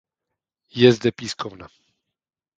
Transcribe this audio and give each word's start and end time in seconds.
Je 0.75 0.87
zde 0.95 1.11
pískovna. 1.17 1.67